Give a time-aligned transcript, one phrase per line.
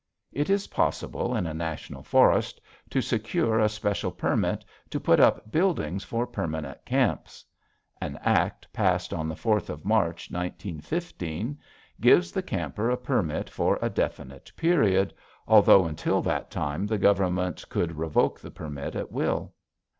[0.31, 2.59] It is possible in a National Forest
[2.89, 7.45] to secure a special permit to put up buildings for permanent camps.
[8.01, 11.55] An act passed on the 4th of March, 1915,
[11.99, 15.13] gives the camper a permit for a definite period,
[15.47, 19.53] although until that time the Government could revoke the permit at will.